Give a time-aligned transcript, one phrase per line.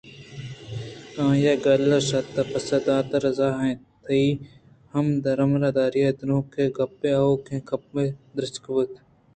[1.23, 4.25] آئی (گُگُّو)ءَ گلءُ شات پسّہ داتآرضا اِنتءُ تئی
[4.93, 8.93] ہمراہداری ءَ کنتگومے گپّءَآکوٛاپگیں درٛچکءَپُترت